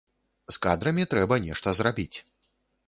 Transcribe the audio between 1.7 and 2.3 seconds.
зрабіць.